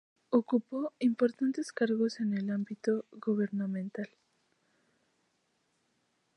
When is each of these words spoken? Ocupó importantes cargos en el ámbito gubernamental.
Ocupó 0.31 0.93
importantes 0.97 1.71
cargos 1.71 2.21
en 2.21 2.35
el 2.35 2.49
ámbito 2.49 3.05
gubernamental. 3.11 4.09